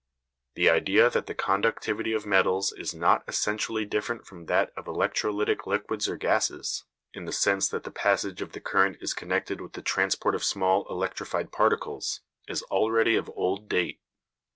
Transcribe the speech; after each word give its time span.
The 0.55 0.67
idea 0.67 1.11
that 1.11 1.27
the 1.27 1.35
conductivity 1.35 2.11
of 2.13 2.25
metals 2.25 2.73
is 2.75 2.91
not 2.95 3.23
essentially 3.27 3.85
different 3.85 4.25
from 4.25 4.47
that 4.47 4.71
of 4.75 4.85
electrolytic 4.85 5.67
liquids 5.67 6.09
or 6.09 6.17
gases, 6.17 6.85
in 7.13 7.25
the 7.25 7.31
sense 7.31 7.67
that 7.69 7.83
the 7.83 7.91
passage 7.91 8.41
of 8.41 8.53
the 8.53 8.61
current 8.61 8.97
is 8.99 9.13
connected 9.13 9.61
with 9.61 9.73
the 9.73 9.83
transport 9.83 10.33
of 10.33 10.43
small 10.43 10.87
electrified 10.89 11.51
particles, 11.51 12.21
is 12.47 12.63
already 12.63 13.15
of 13.15 13.29
old 13.35 13.69
date. 13.69 13.99